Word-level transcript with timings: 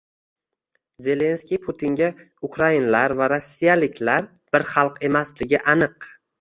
Zelenskiy 1.07 1.59
Putinga: 1.65 2.09
ukrainlar 2.49 3.17
va 3.21 3.29
rossiyaliklar 3.37 4.27
bir 4.55 4.69
xalq 4.75 5.01
emasligi 5.13 5.65
aniq 5.79 6.13